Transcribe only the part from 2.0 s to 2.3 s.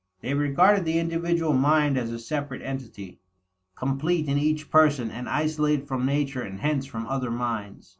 a